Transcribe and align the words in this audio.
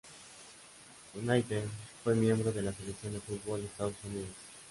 United 1.13 1.63
y 1.63 1.69
fue 2.03 2.15
miembro 2.15 2.51
de 2.51 2.63
la 2.63 2.73
selección 2.73 3.13
de 3.13 3.19
fútbol 3.19 3.59
de 3.61 3.67
Estados 3.67 3.93
Unidos. 4.03 4.31